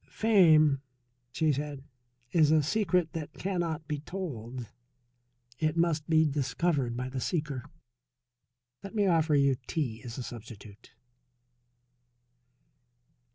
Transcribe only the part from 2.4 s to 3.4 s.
a secret that